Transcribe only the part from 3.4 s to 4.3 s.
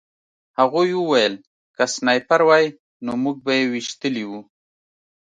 به یې ویشتلي